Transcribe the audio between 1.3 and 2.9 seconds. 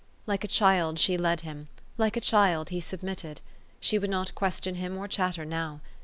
him; like a child he